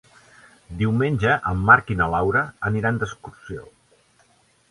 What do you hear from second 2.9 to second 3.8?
d'excursió.